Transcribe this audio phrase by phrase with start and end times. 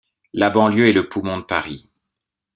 [0.33, 1.87] La banlieue est le poumon de Paris.